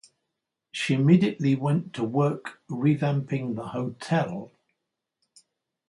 [0.71, 4.51] She immediately went to work revamping the hotel.